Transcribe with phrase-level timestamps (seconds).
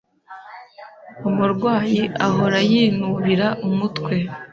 [1.29, 4.15] Umurwayi ahora yinubira umutwe.